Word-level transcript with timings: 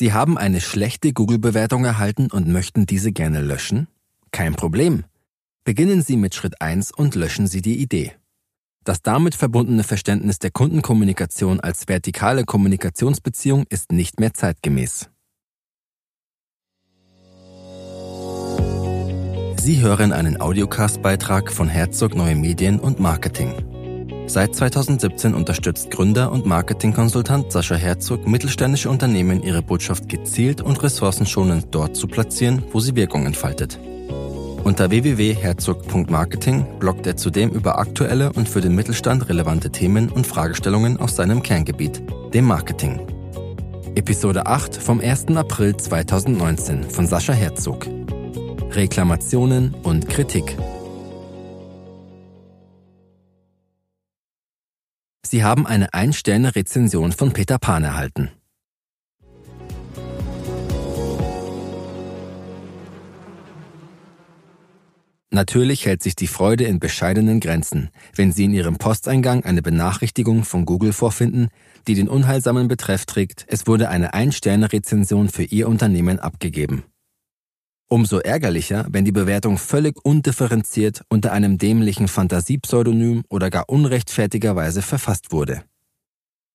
Sie 0.00 0.14
haben 0.14 0.38
eine 0.38 0.62
schlechte 0.62 1.12
Google-Bewertung 1.12 1.84
erhalten 1.84 2.30
und 2.30 2.48
möchten 2.48 2.86
diese 2.86 3.12
gerne 3.12 3.42
löschen? 3.42 3.86
Kein 4.30 4.54
Problem. 4.54 5.04
Beginnen 5.62 6.00
Sie 6.00 6.16
mit 6.16 6.34
Schritt 6.34 6.62
1 6.62 6.90
und 6.90 7.14
löschen 7.16 7.46
Sie 7.46 7.60
die 7.60 7.82
Idee. 7.82 8.12
Das 8.82 9.02
damit 9.02 9.34
verbundene 9.34 9.84
Verständnis 9.84 10.38
der 10.38 10.52
Kundenkommunikation 10.52 11.60
als 11.60 11.86
vertikale 11.86 12.44
Kommunikationsbeziehung 12.44 13.66
ist 13.68 13.92
nicht 13.92 14.20
mehr 14.20 14.32
zeitgemäß. 14.32 15.10
Sie 19.58 19.80
hören 19.82 20.14
einen 20.14 20.40
Audiocast-Beitrag 20.40 21.52
von 21.52 21.68
Herzog 21.68 22.14
Neue 22.14 22.36
Medien 22.36 22.80
und 22.80 23.00
Marketing. 23.00 23.69
Seit 24.30 24.54
2017 24.54 25.34
unterstützt 25.34 25.90
Gründer 25.90 26.30
und 26.30 26.46
Marketingkonsultant 26.46 27.50
Sascha 27.50 27.74
Herzog 27.74 28.28
mittelständische 28.28 28.88
Unternehmen, 28.88 29.42
ihre 29.42 29.60
Botschaft 29.60 30.08
gezielt 30.08 30.60
und 30.60 30.80
ressourcenschonend 30.84 31.66
dort 31.72 31.96
zu 31.96 32.06
platzieren, 32.06 32.62
wo 32.70 32.78
sie 32.78 32.94
Wirkung 32.94 33.26
entfaltet. 33.26 33.80
Unter 34.62 34.88
www.herzog.marketing 34.90 36.78
bloggt 36.78 37.08
er 37.08 37.16
zudem 37.16 37.50
über 37.50 37.80
aktuelle 37.80 38.32
und 38.32 38.48
für 38.48 38.60
den 38.60 38.76
Mittelstand 38.76 39.28
relevante 39.28 39.70
Themen 39.70 40.08
und 40.08 40.28
Fragestellungen 40.28 40.98
aus 40.98 41.16
seinem 41.16 41.42
Kerngebiet, 41.42 42.00
dem 42.32 42.44
Marketing. 42.44 43.00
Episode 43.96 44.46
8 44.46 44.76
vom 44.76 45.00
1. 45.00 45.26
April 45.34 45.76
2019 45.76 46.84
von 46.84 47.08
Sascha 47.08 47.32
Herzog. 47.32 47.88
Reklamationen 48.70 49.74
und 49.82 50.08
Kritik. 50.08 50.56
Sie 55.30 55.44
haben 55.44 55.64
eine 55.64 55.94
Ein-Sterne-Rezension 55.94 57.12
von 57.12 57.32
Peter 57.32 57.60
Pan 57.60 57.84
erhalten. 57.84 58.32
Natürlich 65.30 65.86
hält 65.86 66.02
sich 66.02 66.16
die 66.16 66.26
Freude 66.26 66.64
in 66.64 66.80
bescheidenen 66.80 67.38
Grenzen, 67.38 67.90
wenn 68.16 68.32
Sie 68.32 68.46
in 68.46 68.52
Ihrem 68.52 68.78
Posteingang 68.78 69.44
eine 69.44 69.62
Benachrichtigung 69.62 70.42
von 70.42 70.64
Google 70.64 70.92
vorfinden, 70.92 71.46
die 71.86 71.94
den 71.94 72.08
unheilsamen 72.08 72.66
Betreff 72.66 73.06
trägt, 73.06 73.44
es 73.46 73.68
wurde 73.68 73.88
eine 73.88 74.12
Ein-Sterne-Rezension 74.12 75.28
für 75.28 75.44
Ihr 75.44 75.68
Unternehmen 75.68 76.18
abgegeben. 76.18 76.82
Umso 77.92 78.18
ärgerlicher, 78.18 78.86
wenn 78.88 79.04
die 79.04 79.10
Bewertung 79.10 79.58
völlig 79.58 79.96
undifferenziert 80.04 81.02
unter 81.08 81.32
einem 81.32 81.58
dämlichen 81.58 82.06
Fantasiepseudonym 82.06 83.24
oder 83.28 83.50
gar 83.50 83.68
unrechtfertigerweise 83.68 84.80
verfasst 84.80 85.32
wurde. 85.32 85.64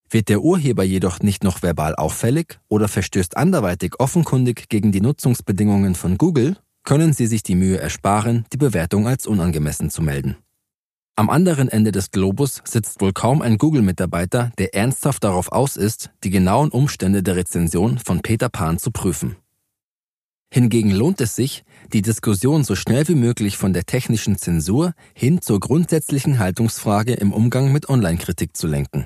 Wird 0.09 0.29
der 0.29 0.41
Urheber 0.41 0.85
jedoch 0.85 1.19
nicht 1.19 1.43
noch 1.43 1.61
verbal 1.61 1.93
auffällig 1.93 2.57
oder 2.69 2.87
verstößt 2.87 3.35
anderweitig 3.35 3.99
offenkundig 3.99 4.69
gegen 4.69 4.93
die 4.93 5.01
Nutzungsbedingungen 5.01 5.95
von 5.95 6.17
Google, 6.17 6.55
können 6.85 7.11
Sie 7.11 7.27
sich 7.27 7.43
die 7.43 7.55
Mühe 7.55 7.79
ersparen, 7.79 8.45
die 8.53 8.57
Bewertung 8.57 9.05
als 9.05 9.27
unangemessen 9.27 9.89
zu 9.89 10.01
melden. 10.01 10.37
Am 11.17 11.29
anderen 11.29 11.67
Ende 11.67 11.91
des 11.91 12.11
Globus 12.11 12.61
sitzt 12.63 13.01
wohl 13.01 13.11
kaum 13.11 13.41
ein 13.41 13.57
Google-Mitarbeiter, 13.57 14.53
der 14.57 14.73
ernsthaft 14.73 15.25
darauf 15.25 15.51
aus 15.51 15.75
ist, 15.75 16.11
die 16.23 16.29
genauen 16.29 16.69
Umstände 16.69 17.23
der 17.23 17.35
Rezension 17.35 17.99
von 17.99 18.21
Peter 18.21 18.47
Pan 18.47 18.77
zu 18.77 18.91
prüfen. 18.91 19.35
Hingegen 20.55 20.91
lohnt 20.91 21.19
es 21.19 21.35
sich, 21.35 21.65
die 21.91 22.01
Diskussion 22.01 22.63
so 22.63 22.77
schnell 22.77 23.05
wie 23.09 23.15
möglich 23.15 23.57
von 23.57 23.73
der 23.73 23.83
technischen 23.83 24.37
Zensur 24.37 24.93
hin 25.13 25.41
zur 25.41 25.59
grundsätzlichen 25.59 26.39
Haltungsfrage 26.39 27.11
im 27.11 27.33
Umgang 27.33 27.73
mit 27.73 27.89
Online-Kritik 27.89 28.55
zu 28.55 28.65
lenken. 28.65 29.05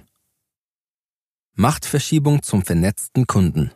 Machtverschiebung 1.56 2.44
zum 2.44 2.62
vernetzten 2.62 3.26
Kunden. 3.26 3.72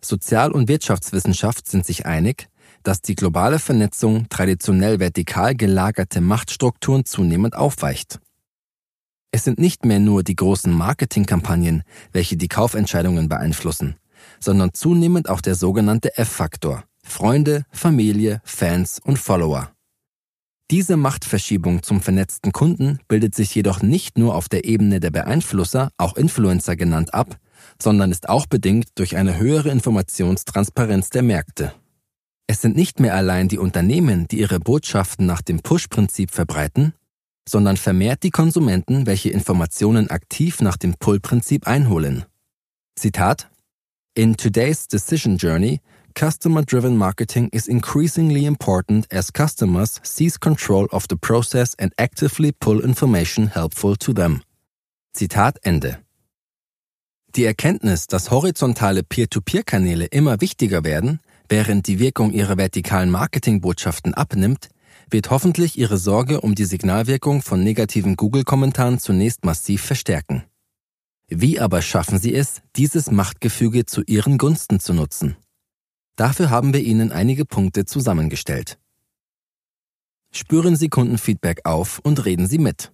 Sozial- 0.00 0.52
und 0.52 0.68
Wirtschaftswissenschaft 0.68 1.68
sind 1.68 1.84
sich 1.84 2.06
einig, 2.06 2.48
dass 2.82 3.02
die 3.02 3.16
globale 3.16 3.58
Vernetzung 3.58 4.30
traditionell 4.30 4.98
vertikal 4.98 5.54
gelagerte 5.54 6.22
Machtstrukturen 6.22 7.04
zunehmend 7.04 7.54
aufweicht. 7.54 8.18
Es 9.34 9.42
sind 9.42 9.58
nicht 9.58 9.84
mehr 9.84 9.98
nur 9.98 10.22
die 10.22 10.36
großen 10.36 10.72
Marketingkampagnen, 10.72 11.82
welche 12.12 12.36
die 12.36 12.46
Kaufentscheidungen 12.46 13.28
beeinflussen, 13.28 13.96
sondern 14.38 14.74
zunehmend 14.74 15.28
auch 15.28 15.40
der 15.40 15.56
sogenannte 15.56 16.16
F-Faktor 16.16 16.84
Freunde, 17.04 17.64
Familie, 17.72 18.40
Fans 18.44 19.00
und 19.02 19.18
Follower. 19.18 19.72
Diese 20.70 20.96
Machtverschiebung 20.96 21.82
zum 21.82 22.00
vernetzten 22.00 22.52
Kunden 22.52 23.00
bildet 23.08 23.34
sich 23.34 23.52
jedoch 23.52 23.82
nicht 23.82 24.18
nur 24.18 24.36
auf 24.36 24.48
der 24.48 24.66
Ebene 24.66 25.00
der 25.00 25.10
Beeinflusser, 25.10 25.90
auch 25.96 26.16
Influencer 26.16 26.76
genannt, 26.76 27.12
ab, 27.12 27.36
sondern 27.82 28.12
ist 28.12 28.28
auch 28.28 28.46
bedingt 28.46 28.90
durch 28.94 29.16
eine 29.16 29.36
höhere 29.36 29.70
Informationstransparenz 29.70 31.10
der 31.10 31.24
Märkte. 31.24 31.74
Es 32.46 32.62
sind 32.62 32.76
nicht 32.76 33.00
mehr 33.00 33.16
allein 33.16 33.48
die 33.48 33.58
Unternehmen, 33.58 34.28
die 34.28 34.38
ihre 34.38 34.60
Botschaften 34.60 35.26
nach 35.26 35.42
dem 35.42 35.58
Push-Prinzip 35.60 36.30
verbreiten, 36.30 36.94
sondern 37.48 37.76
vermehrt 37.76 38.22
die 38.22 38.30
Konsumenten, 38.30 39.06
welche 39.06 39.30
Informationen 39.30 40.10
aktiv 40.10 40.60
nach 40.60 40.76
dem 40.76 40.94
Pull-Prinzip 40.94 41.66
einholen. 41.66 42.24
Zitat 42.96 43.50
In 44.14 44.36
today's 44.36 44.88
decision 44.88 45.36
journey, 45.36 45.80
customer-driven 46.14 46.96
marketing 46.96 47.48
is 47.52 47.66
increasingly 47.66 48.46
important 48.46 49.12
as 49.12 49.32
customers 49.32 50.00
seize 50.02 50.38
control 50.38 50.86
of 50.86 51.06
the 51.08 51.16
process 51.16 51.74
and 51.78 51.92
actively 51.98 52.52
pull 52.52 52.80
information 52.80 53.48
helpful 53.48 53.96
to 53.96 54.12
them. 54.12 54.42
Zitat 55.12 55.58
Ende. 55.64 55.98
Die 57.36 57.44
Erkenntnis, 57.44 58.06
dass 58.06 58.30
horizontale 58.30 59.02
Peer-to-Peer-Kanäle 59.02 60.06
immer 60.06 60.40
wichtiger 60.40 60.84
werden, 60.84 61.18
während 61.48 61.88
die 61.88 61.98
Wirkung 61.98 62.30
ihrer 62.30 62.56
vertikalen 62.56 63.10
Marketingbotschaften 63.10 64.14
abnimmt, 64.14 64.68
wird 65.10 65.30
hoffentlich 65.30 65.78
Ihre 65.78 65.98
Sorge 65.98 66.40
um 66.40 66.54
die 66.54 66.64
Signalwirkung 66.64 67.42
von 67.42 67.62
negativen 67.62 68.16
Google-Kommentaren 68.16 68.98
zunächst 68.98 69.44
massiv 69.44 69.82
verstärken. 69.82 70.44
Wie 71.28 71.60
aber 71.60 71.82
schaffen 71.82 72.18
Sie 72.18 72.34
es, 72.34 72.62
dieses 72.76 73.10
Machtgefüge 73.10 73.86
zu 73.86 74.02
Ihren 74.02 74.38
Gunsten 74.38 74.80
zu 74.80 74.92
nutzen? 74.92 75.36
Dafür 76.16 76.50
haben 76.50 76.72
wir 76.72 76.80
Ihnen 76.80 77.12
einige 77.12 77.44
Punkte 77.44 77.84
zusammengestellt. 77.84 78.78
Spüren 80.32 80.76
Sie 80.76 80.88
Kundenfeedback 80.88 81.60
auf 81.64 82.00
und 82.00 82.24
reden 82.24 82.46
Sie 82.46 82.58
mit. 82.58 82.92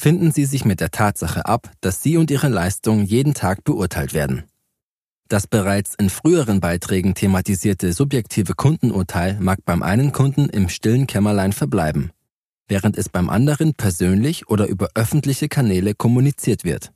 finden 0.00 0.32
Sie 0.32 0.46
sich 0.46 0.64
mit 0.64 0.80
der 0.80 0.90
Tatsache 0.90 1.44
ab, 1.44 1.70
dass 1.82 2.02
Sie 2.02 2.16
und 2.16 2.30
Ihre 2.30 2.48
Leistung 2.48 3.04
jeden 3.04 3.34
Tag 3.34 3.64
beurteilt 3.64 4.14
werden. 4.14 4.49
Das 5.30 5.46
bereits 5.46 5.94
in 5.94 6.10
früheren 6.10 6.58
Beiträgen 6.58 7.14
thematisierte 7.14 7.92
subjektive 7.92 8.54
Kundenurteil 8.54 9.38
mag 9.38 9.64
beim 9.64 9.84
einen 9.84 10.10
Kunden 10.10 10.48
im 10.48 10.68
stillen 10.68 11.06
Kämmerlein 11.06 11.52
verbleiben, 11.52 12.10
während 12.66 12.98
es 12.98 13.08
beim 13.08 13.30
anderen 13.30 13.74
persönlich 13.74 14.48
oder 14.48 14.66
über 14.66 14.88
öffentliche 14.96 15.48
Kanäle 15.48 15.94
kommuniziert 15.94 16.64
wird. 16.64 16.90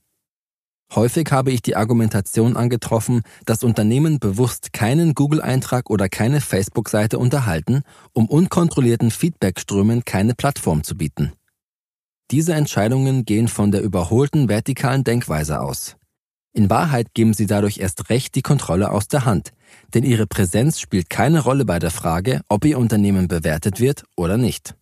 Häufig 0.96 1.30
habe 1.30 1.52
ich 1.52 1.62
die 1.62 1.76
Argumentation 1.76 2.56
angetroffen, 2.56 3.22
dass 3.46 3.62
Unternehmen 3.62 4.18
bewusst 4.18 4.72
keinen 4.72 5.14
Google-Eintrag 5.14 5.88
oder 5.88 6.08
keine 6.08 6.40
Facebook-Seite 6.40 7.20
unterhalten, 7.20 7.82
um 8.14 8.28
unkontrollierten 8.28 9.12
Feedbackströmen 9.12 10.04
keine 10.04 10.34
Plattform 10.34 10.82
zu 10.82 10.96
bieten. 10.96 11.30
Diese 12.32 12.54
Entscheidungen 12.54 13.24
gehen 13.26 13.46
von 13.46 13.70
der 13.70 13.82
überholten 13.82 14.48
vertikalen 14.48 15.04
Denkweise 15.04 15.60
aus. 15.60 15.94
In 16.56 16.70
Wahrheit 16.70 17.14
geben 17.14 17.34
sie 17.34 17.46
dadurch 17.46 17.78
erst 17.78 18.10
recht 18.10 18.36
die 18.36 18.42
Kontrolle 18.42 18.90
aus 18.90 19.08
der 19.08 19.24
Hand, 19.24 19.52
denn 19.92 20.04
ihre 20.04 20.28
Präsenz 20.28 20.78
spielt 20.78 21.10
keine 21.10 21.40
Rolle 21.40 21.64
bei 21.64 21.80
der 21.80 21.90
Frage, 21.90 22.42
ob 22.48 22.64
ihr 22.64 22.78
Unternehmen 22.78 23.26
bewertet 23.26 23.80
wird 23.80 24.04
oder 24.16 24.36
nicht. 24.38 24.76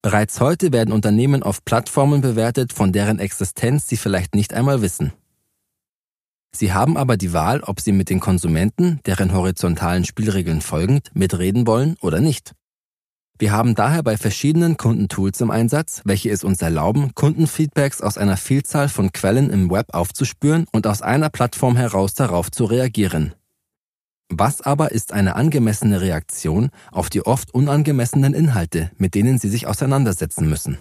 Bereits 0.00 0.40
heute 0.40 0.72
werden 0.72 0.92
Unternehmen 0.92 1.42
auf 1.42 1.64
Plattformen 1.66 2.22
bewertet, 2.22 2.72
von 2.72 2.92
deren 2.92 3.18
Existenz 3.18 3.86
sie 3.86 3.98
vielleicht 3.98 4.34
nicht 4.34 4.54
einmal 4.54 4.80
wissen. 4.80 5.12
Sie 6.54 6.72
haben 6.72 6.96
aber 6.96 7.18
die 7.18 7.34
Wahl, 7.34 7.60
ob 7.60 7.80
sie 7.80 7.92
mit 7.92 8.08
den 8.08 8.18
Konsumenten, 8.18 9.00
deren 9.04 9.34
horizontalen 9.34 10.04
Spielregeln 10.04 10.62
folgend, 10.62 11.10
mitreden 11.14 11.66
wollen 11.66 11.96
oder 12.00 12.20
nicht. 12.20 12.54
Wir 13.38 13.52
haben 13.52 13.74
daher 13.74 14.02
bei 14.02 14.16
verschiedenen 14.16 14.76
Kundentools 14.76 15.40
im 15.40 15.50
Einsatz, 15.50 16.02
welche 16.04 16.30
es 16.30 16.44
uns 16.44 16.62
erlauben, 16.62 17.14
Kundenfeedbacks 17.14 18.00
aus 18.00 18.18
einer 18.18 18.36
Vielzahl 18.36 18.88
von 18.88 19.12
Quellen 19.12 19.50
im 19.50 19.70
Web 19.70 19.94
aufzuspüren 19.94 20.66
und 20.72 20.86
aus 20.86 21.02
einer 21.02 21.30
Plattform 21.30 21.76
heraus 21.76 22.14
darauf 22.14 22.50
zu 22.50 22.64
reagieren. 22.64 23.34
Was 24.34 24.62
aber 24.62 24.92
ist 24.92 25.12
eine 25.12 25.36
angemessene 25.36 26.00
Reaktion 26.00 26.70
auf 26.90 27.10
die 27.10 27.26
oft 27.26 27.52
unangemessenen 27.52 28.32
Inhalte, 28.32 28.90
mit 28.96 29.14
denen 29.14 29.38
Sie 29.38 29.50
sich 29.50 29.66
auseinandersetzen 29.66 30.48
müssen? 30.48 30.78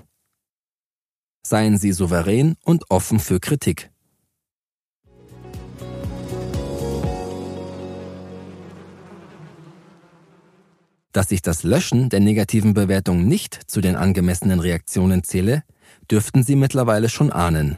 Seien 1.45 1.77
Sie 1.77 1.91
souverän 1.91 2.55
und 2.63 2.89
offen 2.89 3.19
für 3.19 3.39
Kritik. 3.39 3.90
Dass 11.11 11.31
ich 11.31 11.41
das 11.41 11.63
Löschen 11.63 12.09
der 12.09 12.21
negativen 12.21 12.73
Bewertung 12.73 13.27
nicht 13.27 13.59
zu 13.67 13.81
den 13.81 13.95
angemessenen 13.95 14.59
Reaktionen 14.59 15.23
zähle, 15.23 15.63
dürften 16.09 16.43
Sie 16.43 16.55
mittlerweile 16.55 17.09
schon 17.09 17.31
ahnen. 17.31 17.77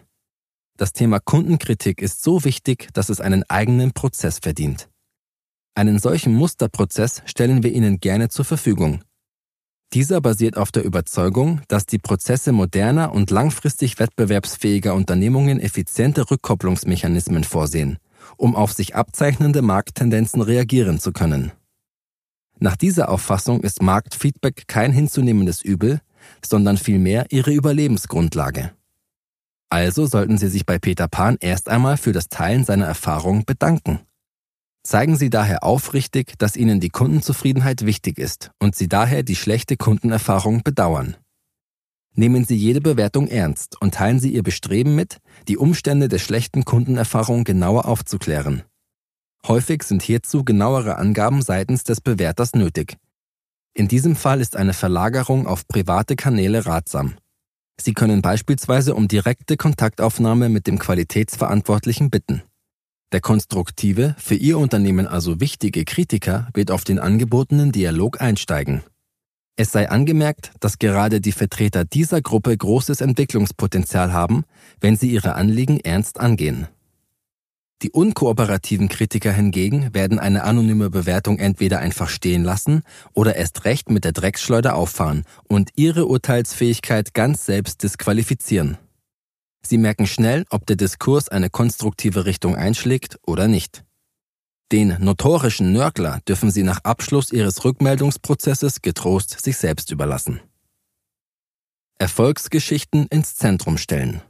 Das 0.77 0.94
Thema 0.94 1.19
Kundenkritik 1.19 2.01
ist 2.01 2.24
so 2.24 2.44
wichtig, 2.44 2.89
dass 2.94 3.09
es 3.09 3.21
einen 3.21 3.44
eigenen 3.50 3.94
Prozess 3.94 4.39
verdient. 4.39 4.89
Einen 5.75 6.00
solchen 6.00 6.33
Musterprozess 6.33 7.24
stellen 7.25 7.63
wir 7.63 7.71
Ihnen 7.71 8.00
gerne 8.00 8.30
zur 8.30 8.45
Verfügung. 8.45 9.03
Dieser 9.94 10.21
basiert 10.21 10.57
auf 10.57 10.71
der 10.71 10.83
Überzeugung, 10.83 11.62
dass 11.68 11.85
die 11.85 12.00
Prozesse 12.00 12.51
moderner 12.51 13.12
und 13.13 13.30
langfristig 13.30 14.00
wettbewerbsfähiger 14.00 14.95
Unternehmungen 14.95 15.59
effiziente 15.59 16.30
Rückkopplungsmechanismen 16.30 17.44
vorsehen, 17.44 17.97
um 18.38 18.56
auf 18.56 18.74
sich 18.74 18.95
abzeichnende 18.95 19.62
Markttendenzen 19.62 20.41
reagieren 20.41 21.00
zu 21.00 21.12
können. 21.12 21.51
Nach 22.63 22.77
dieser 22.77 23.10
Auffassung 23.10 23.60
ist 23.60 23.81
Marktfeedback 23.81 24.69
kein 24.69 24.94
hinzunehmendes 24.94 25.62
Übel, 25.62 26.00
sondern 26.42 26.77
vielmehr 26.77 27.25
ihre 27.30 27.51
Überlebensgrundlage. 27.51 28.71
Also 29.69 30.06
sollten 30.06 30.38
Sie 30.38 30.48
sich 30.48 30.65
bei 30.65 30.80
Peter 30.80 31.10
Pan 31.10 31.36
erst 31.42 31.68
einmal 31.68 31.98
für 31.98 32.13
das 32.13 32.30
Teilen 32.30 32.63
seiner 32.63 32.86
Erfahrungen 32.86 33.44
bedanken. 33.44 34.00
Zeigen 34.81 35.18
Sie 35.18 35.30
daher 35.30 35.65
aufrichtig, 35.65 36.36
dass 36.38 36.56
Ihnen 36.56 36.80
die 36.80 36.88
Kundenzufriedenheit 36.88 37.86
wichtig 37.86 38.18
ist 38.18 38.51
und 38.60 38.77
Sie 38.77 38.88
daher 38.88 39.24
die 39.24 39.36
schlechte 39.36 39.75
Kundenerfahrung 39.75 40.63
bedauern. 40.63 41.18
Nehmen 42.16 42.45
Sie 42.45 42.56
jede 42.56 42.80
Bewertung 42.80 43.27
ernst 43.27 43.75
und 43.81 43.95
teilen 43.95 44.21
Sie 44.21 44.33
Ihr 44.33 44.44
Bestreben 44.44 44.95
mit, 44.95 45.18
die 45.50 45.57
Umstände 45.57 46.07
der 46.07 46.19
schlechten 46.19 46.63
Kundenerfahrung 46.63 47.44
genauer 47.44 47.89
aufzuklären. 47.89 48.63
Häufig 49.48 49.84
sind 49.84 50.01
hierzu 50.01 50.44
genauere 50.44 50.98
Angaben 50.98 51.42
seitens 51.42 51.84
des 51.84 52.00
Bewerters 52.00 52.54
nötig. 52.54 52.98
In 53.74 53.88
diesem 53.88 54.16
Fall 54.16 54.40
ist 54.40 54.56
eine 54.56 54.74
Verlagerung 54.74 55.48
auf 55.48 55.68
private 55.68 56.16
Kanäle 56.16 56.66
ratsam. 56.66 57.16
Sie 57.81 57.94
können 57.94 58.22
beispielsweise 58.22 58.95
um 58.95 59.07
direkte 59.07 59.57
Kontaktaufnahme 59.57 60.48
mit 60.48 60.68
dem 60.68 60.80
Qualitätsverantwortlichen 60.80 62.10
bitten. 62.10 62.44
Der 63.12 63.22
konstruktive, 63.22 64.16
für 64.18 64.36
Ihr 64.36 64.57
Unternehmen 64.57 65.07
also 65.07 65.40
wichtige 65.40 65.86
Kritiker 65.86 66.50
wird 66.54 66.72
auf 66.72 66.84
den 66.84 67.00
angebotenen 67.00 67.72
Dialog 67.72 68.22
einsteigen. 68.22 68.84
Es 69.56 69.72
sei 69.72 69.90
angemerkt, 69.90 70.51
dass 70.60 70.80
gerade 70.80 71.22
die 71.22 71.31
Vertreter 71.31 71.86
dieser 71.86 72.22
Gruppe 72.22 72.57
großes 72.57 73.01
Entwicklungspotenzial 73.01 74.12
haben, 74.13 74.45
wenn 74.81 74.95
sie 74.95 75.12
ihre 75.12 75.36
Anliegen 75.36 75.80
ernst 75.80 76.19
angehen. 76.19 76.68
Die 77.83 77.91
unkooperativen 77.91 78.88
Kritiker 78.88 79.33
hingegen 79.33 79.94
werden 79.94 80.18
eine 80.18 80.45
anonyme 80.45 80.89
Bewertung 80.89 81.38
entweder 81.38 81.80
einfach 81.80 82.07
stehen 82.07 82.45
lassen 82.45 82.83
oder 83.12 83.35
erst 83.35 83.65
recht 83.65 83.89
mit 83.89 84.06
der 84.06 84.13
Drecksschleuder 84.13 84.75
auffahren 84.75 85.25
und 85.50 85.71
ihre 85.75 86.06
Urteilsfähigkeit 86.06 87.13
ganz 87.13 87.45
selbst 87.45 87.83
disqualifizieren. 87.83 88.77
Sie 89.65 89.77
merken 89.77 90.07
schnell, 90.07 90.45
ob 90.50 90.65
der 90.65 90.77
Diskurs 90.77 91.27
eine 91.27 91.50
konstruktive 91.50 92.25
Richtung 92.25 92.56
einschlägt 92.56 93.19
oder 93.25 93.50
nicht. 93.50 93.83
Den 94.71 94.95
notorischen 95.00 95.74
Nörgler 95.74 96.21
dürfen 96.25 96.51
Sie 96.51 96.63
nach 96.63 96.85
Abschluss 96.85 97.33
Ihres 97.33 97.65
Rückmeldungsprozesses 97.65 98.81
getrost 98.81 99.41
sich 99.44 99.57
selbst 99.57 99.91
überlassen. 99.91 100.39
Erfolgsgeschichten 102.00 103.07
ins 103.07 103.35
Zentrum 103.35 103.77
stellen. 103.77 104.21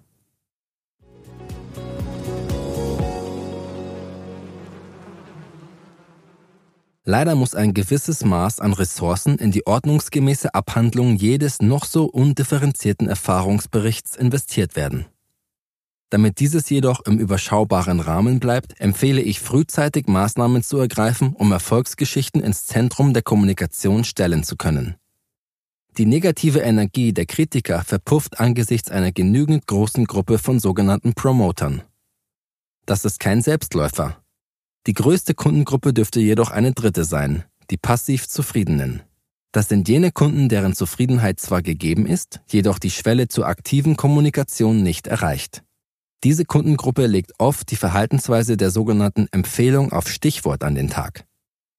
Leider 7.06 7.36
muss 7.36 7.54
ein 7.54 7.74
gewisses 7.74 8.24
Maß 8.24 8.62
an 8.62 8.72
Ressourcen 8.72 9.38
in 9.38 9.52
die 9.52 9.68
ordnungsgemäße 9.68 10.54
Abhandlung 10.54 11.18
jedes 11.18 11.62
noch 11.62 11.84
so 11.84 12.06
undifferenzierten 12.06 13.10
Erfahrungsberichts 13.10 14.16
investiert 14.16 14.78
werden. 14.78 15.06
Damit 16.10 16.40
dieses 16.40 16.70
jedoch 16.70 17.02
im 17.06 17.18
überschaubaren 17.18 18.00
Rahmen 18.00 18.40
bleibt, 18.40 18.80
empfehle 18.80 19.22
ich 19.22 19.42
frühzeitig 19.42 20.08
Maßnahmen 20.08 20.64
zu 20.64 20.78
ergreifen, 20.78 21.34
um 21.34 21.52
Erfolgsgeschichten 21.52 22.42
ins 22.42 22.68
Zentrum 22.68 23.14
der 23.14 23.24
Kommunikation 23.24 24.04
stellen 24.06 24.44
zu 24.44 24.56
können. 24.56 24.96
Die 25.98 26.06
negative 26.06 26.60
Energie 26.60 27.14
der 27.14 27.26
Kritiker 27.26 27.84
verpufft 27.84 28.40
angesichts 28.40 28.90
einer 28.90 29.12
genügend 29.12 29.68
großen 29.68 30.06
Gruppe 30.06 30.38
von 30.38 30.60
sogenannten 30.60 31.14
Promotern. 31.14 31.82
Das 32.86 33.06
ist 33.06 33.20
kein 33.20 33.42
Selbstläufer. 33.42 34.23
Die 34.86 34.94
größte 34.94 35.34
Kundengruppe 35.34 35.94
dürfte 35.94 36.20
jedoch 36.20 36.52
eine 36.52 36.74
dritte 36.74 37.06
sein, 37.06 37.46
die 37.70 37.78
passiv 37.78 38.28
Zufriedenen. 38.28 39.02
Das 39.54 39.70
sind 39.70 39.88
jene 39.88 40.12
Kunden, 40.12 40.50
deren 40.50 40.76
Zufriedenheit 40.76 41.40
zwar 41.40 41.62
gegeben 41.62 42.06
ist, 42.06 42.42
jedoch 42.50 42.80
die 42.80 42.90
Schwelle 42.90 43.28
zur 43.30 43.48
aktiven 43.48 43.96
Kommunikation 43.96 44.84
nicht 44.84 45.08
erreicht. 45.08 45.64
Diese 46.24 46.44
Kundengruppe 46.44 47.06
legt 47.06 47.34
oft 47.38 47.70
die 47.72 47.76
Verhaltensweise 47.76 48.58
der 48.58 48.72
sogenannten 48.72 49.28
Empfehlung 49.32 49.94
auf 49.94 50.10
Stichwort 50.10 50.64
an 50.64 50.76
den 50.76 50.90
Tag. 50.90 51.26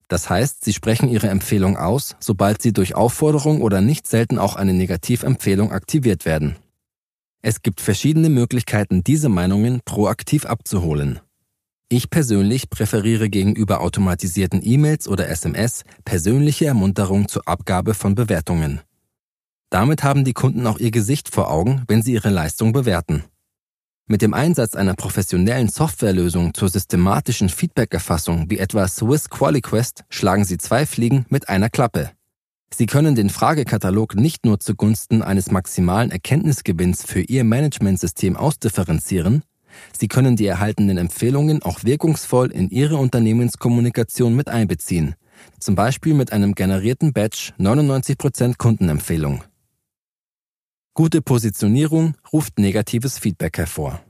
Das 0.09 0.31
heißt, 0.31 0.65
sie 0.65 0.73
sprechen 0.73 1.09
ihre 1.09 1.29
Empfehlung 1.29 1.77
aus, 1.77 2.17
sobald 2.21 2.63
sie 2.63 2.73
durch 2.73 2.95
Aufforderung 2.95 3.61
oder 3.61 3.81
nicht 3.81 4.07
selten 4.07 4.39
auch 4.39 4.57
eine 4.57 4.73
Negativempfehlung 4.73 5.73
aktiviert 5.73 6.25
werden. 6.25 6.57
Es 7.43 7.61
gibt 7.61 7.81
verschiedene 7.81 8.31
Möglichkeiten, 8.31 9.03
diese 9.03 9.29
Meinungen 9.29 9.81
proaktiv 9.85 10.47
abzuholen. 10.47 11.21
Ich 11.89 12.09
persönlich 12.09 12.71
präferiere 12.71 13.29
gegenüber 13.29 13.81
automatisierten 13.81 14.61
E-Mails 14.65 15.07
oder 15.07 15.29
SMS 15.29 15.85
persönliche 16.05 16.67
Ermunterung 16.67 17.29
zur 17.29 17.47
Abgabe 17.47 17.95
von 17.95 18.15
Bewertungen. 18.15 18.81
Damit 19.71 20.03
haben 20.03 20.25
die 20.25 20.33
Kunden 20.33 20.67
auch 20.67 20.79
ihr 20.79 20.91
Gesicht 20.91 21.29
vor 21.29 21.51
Augen, 21.51 21.85
wenn 21.87 22.01
sie 22.01 22.15
ihre 22.15 22.31
Leistung 22.31 22.73
bewerten. 22.73 23.25
Mit 24.07 24.23
dem 24.23 24.35
Einsatz 24.35 24.75
einer 24.75 24.95
professionellen 24.95 25.69
Softwarelösung 25.69 26.55
zur 26.55 26.69
systematischen 26.69 27.49
Feedbackerfassung 27.49 28.51
wie 28.51 28.59
etwa 28.59 28.87
Swiss 28.87 29.31
QualiQuest 29.31 30.05
schlagen 30.11 30.45
Sie 30.45 30.59
zwei 30.59 30.87
Fliegen 30.87 31.27
mit 31.29 31.49
einer 31.49 31.71
Klappe. 31.71 32.11
Sie 32.73 32.87
können 32.87 33.15
den 33.15 33.31
Fragekatalog 33.31 34.15
nicht 34.15 34.45
nur 34.45 34.59
zugunsten 34.59 35.23
eines 35.23 35.51
maximalen 35.51 36.11
Erkenntnisgewinns 36.11 37.05
für 37.05 37.21
Ihr 37.21 37.45
Managementsystem 37.45 38.37
ausdifferenzieren, 38.37 39.43
Sie 39.97 40.09
können 40.09 40.37
die 40.37 40.47
erhaltenen 40.47 40.99
Empfehlungen 40.99 41.63
auch 41.63 41.85
wirkungsvoll 41.85 42.51
in 42.51 42.71
Ihre 42.71 42.97
Unternehmenskommunikation 42.97 44.35
mit 44.35 44.49
einbeziehen, 44.49 45.15
zum 45.61 45.75
Beispiel 45.75 46.15
mit 46.15 46.33
einem 46.33 46.55
generierten 46.55 47.13
Badge 47.13 47.53
99% 47.59 48.57
Kundenempfehlung. 48.59 49.45
Gute 50.95 51.23
Positionierung 51.23 52.15
ruft 52.33 52.59
negatives 52.59 53.19
Feedback 53.19 53.59
hervor. 53.59 54.01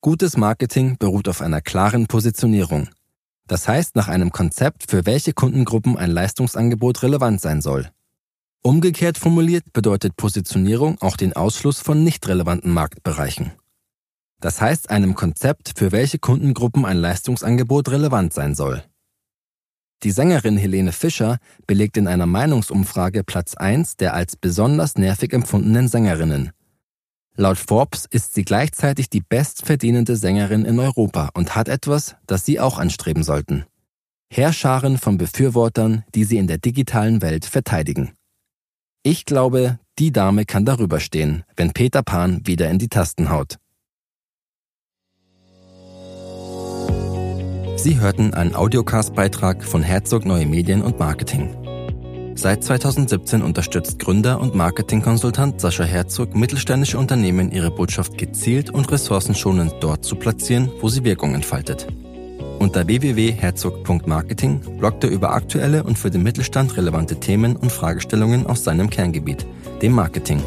Gutes 0.00 0.36
Marketing 0.36 0.98
beruht 0.98 1.28
auf 1.28 1.42
einer 1.42 1.60
klaren 1.60 2.06
Positionierung. 2.06 2.88
Das 3.48 3.66
heißt 3.66 3.96
nach 3.96 4.08
einem 4.08 4.30
Konzept, 4.30 4.88
für 4.88 5.04
welche 5.04 5.32
Kundengruppen 5.32 5.96
ein 5.96 6.10
Leistungsangebot 6.10 7.02
relevant 7.02 7.40
sein 7.40 7.60
soll. 7.60 7.90
Umgekehrt 8.66 9.16
formuliert 9.16 9.72
bedeutet 9.72 10.16
Positionierung 10.16 11.00
auch 11.00 11.16
den 11.16 11.34
Ausschluss 11.34 11.78
von 11.78 12.02
nicht 12.02 12.26
relevanten 12.26 12.72
Marktbereichen. 12.72 13.52
Das 14.40 14.60
heißt 14.60 14.90
einem 14.90 15.14
Konzept, 15.14 15.74
für 15.76 15.92
welche 15.92 16.18
Kundengruppen 16.18 16.84
ein 16.84 16.96
Leistungsangebot 16.96 17.88
relevant 17.90 18.32
sein 18.32 18.56
soll. 18.56 18.82
Die 20.02 20.10
Sängerin 20.10 20.56
Helene 20.56 20.90
Fischer 20.90 21.38
belegt 21.68 21.96
in 21.96 22.08
einer 22.08 22.26
Meinungsumfrage 22.26 23.22
Platz 23.22 23.54
1 23.54 23.98
der 23.98 24.14
als 24.14 24.34
besonders 24.34 24.96
nervig 24.96 25.32
empfundenen 25.32 25.86
Sängerinnen. 25.86 26.50
Laut 27.36 27.58
Forbes 27.58 28.04
ist 28.10 28.34
sie 28.34 28.44
gleichzeitig 28.44 29.08
die 29.08 29.20
bestverdienende 29.20 30.16
Sängerin 30.16 30.64
in 30.64 30.80
Europa 30.80 31.30
und 31.34 31.54
hat 31.54 31.68
etwas, 31.68 32.16
das 32.26 32.44
Sie 32.44 32.58
auch 32.58 32.80
anstreben 32.80 33.22
sollten. 33.22 33.64
Heerscharen 34.28 34.98
von 34.98 35.18
Befürwortern, 35.18 36.02
die 36.16 36.24
sie 36.24 36.38
in 36.38 36.48
der 36.48 36.58
digitalen 36.58 37.22
Welt 37.22 37.44
verteidigen. 37.44 38.10
Ich 39.08 39.24
glaube, 39.24 39.78
die 40.00 40.10
Dame 40.10 40.44
kann 40.44 40.64
darüber 40.64 40.98
stehen, 40.98 41.44
wenn 41.54 41.72
Peter 41.72 42.02
Pan 42.02 42.40
wieder 42.44 42.68
in 42.68 42.80
die 42.80 42.88
Tasten 42.88 43.30
haut. 43.30 43.58
Sie 47.76 48.00
hörten 48.00 48.34
einen 48.34 48.56
Audiocast-Beitrag 48.56 49.62
von 49.62 49.84
Herzog 49.84 50.24
Neue 50.24 50.46
Medien 50.46 50.82
und 50.82 50.98
Marketing. 50.98 51.54
Seit 52.34 52.64
2017 52.64 53.42
unterstützt 53.42 54.00
Gründer 54.00 54.40
und 54.40 54.56
Marketingkonsultant 54.56 55.60
Sascha 55.60 55.84
Herzog 55.84 56.34
mittelständische 56.34 56.98
Unternehmen, 56.98 57.52
ihre 57.52 57.70
Botschaft 57.70 58.18
gezielt 58.18 58.70
und 58.70 58.90
ressourcenschonend 58.90 59.74
dort 59.78 60.04
zu 60.04 60.16
platzieren, 60.16 60.72
wo 60.80 60.88
sie 60.88 61.04
Wirkung 61.04 61.36
entfaltet. 61.36 61.86
Unter 62.66 62.84
www.herzog.marketing 62.84 64.58
bloggt 64.78 65.04
er 65.04 65.10
über 65.10 65.34
aktuelle 65.34 65.84
und 65.84 65.96
für 65.96 66.10
den 66.10 66.24
Mittelstand 66.24 66.76
relevante 66.76 67.20
Themen 67.20 67.54
und 67.54 67.70
Fragestellungen 67.70 68.44
aus 68.44 68.64
seinem 68.64 68.90
Kerngebiet, 68.90 69.46
dem 69.82 69.92
Marketing. 69.92 70.42